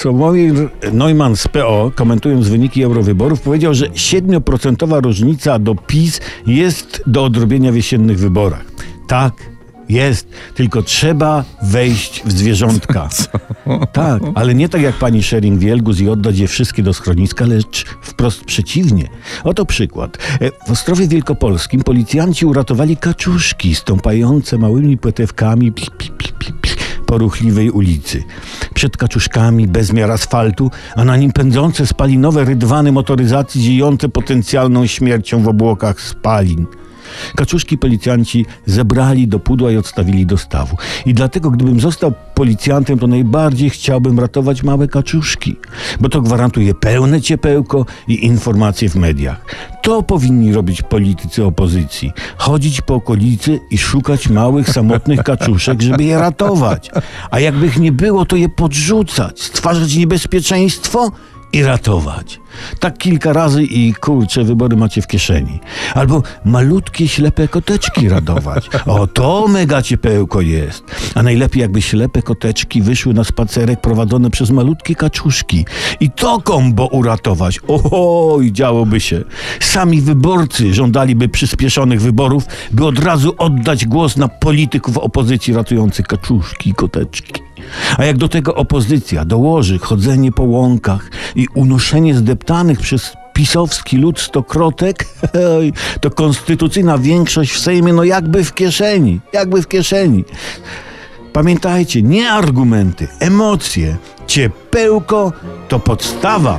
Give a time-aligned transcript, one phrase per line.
[0.00, 0.54] Sławomir
[0.92, 7.72] Neumann z PO, komentując wyniki eurowyborów, powiedział, że 7% różnica do PiS jest do odrobienia
[7.72, 8.64] w jesiennych wyborach.
[9.08, 9.32] Tak,
[9.88, 13.08] jest, tylko trzeba wejść w zwierzątka.
[13.92, 18.44] Tak, ale nie tak jak pani Schering-Wielgus i oddać je wszystkie do schroniska, lecz wprost
[18.44, 19.08] przeciwnie.
[19.44, 20.18] Oto przykład.
[20.40, 26.30] E, W Ostrowie Wielkopolskim policjanci uratowali kaczuszki stąpające małymi płetewkami pi, pi, pi,
[27.06, 28.22] po ruchliwej ulicy.
[28.80, 35.48] Przed kaczuszkami bezmiar asfaltu, a na nim pędzące spalinowe rydwany motoryzacji dziejące potencjalną śmiercią w
[35.48, 36.66] obłokach spalin.
[37.36, 40.76] Kaczuszki policjanci zebrali do pudła i odstawili do stawu.
[41.06, 45.56] I dlatego, gdybym został policjantem, to najbardziej chciałbym ratować małe kaczuszki,
[46.00, 49.44] bo to gwarantuje pełne ciepełko i informacje w mediach.
[49.82, 52.12] To powinni robić politycy opozycji.
[52.36, 56.90] Chodzić po okolicy i szukać małych, samotnych kaczuszek, żeby je ratować.
[57.30, 61.12] A jakby ich nie było, to je podrzucać, stwarzać niebezpieczeństwo
[61.52, 62.40] i ratować.
[62.80, 65.60] Tak kilka razy i kurcze, wybory macie w kieszeni.
[65.94, 68.68] Albo malutkie, ślepe koteczki radować.
[68.86, 70.84] O, to mega ciepełko jest.
[71.14, 75.66] A najlepiej jakby ślepe koteczki wyszły na spacerek prowadzone przez malutkie kaczuszki.
[76.00, 77.60] I to kombo uratować.
[77.68, 79.24] Oho, i działoby się.
[79.60, 86.70] Sami wyborcy żądaliby przyspieszonych wyborów, by od razu oddać głos na polityków opozycji ratujących kaczuszki
[86.70, 87.49] i koteczki.
[87.98, 94.20] A jak do tego opozycja dołoży chodzenie po łąkach i unoszenie zdeptanych przez pisowski lud
[94.20, 95.06] stokrotek,
[96.00, 100.24] to konstytucyjna większość w Sejmie, no jakby w kieszeni, jakby w kieszeni.
[101.32, 103.96] Pamiętajcie, nie argumenty, emocje.
[104.26, 105.32] Ciepełko
[105.68, 106.58] to podstawa.